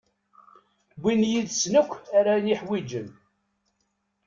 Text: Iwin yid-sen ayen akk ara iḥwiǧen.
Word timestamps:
Iwin 0.97 1.21
yid-sen 1.31 1.73
ayen 1.73 1.79
akk 1.81 1.91
ara 2.17 2.33
iḥwiǧen. 2.53 3.07